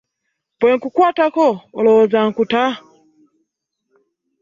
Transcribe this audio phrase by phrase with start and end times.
[0.59, 1.47] Bwe nkukwatako
[1.77, 2.63] olowooza nkuta?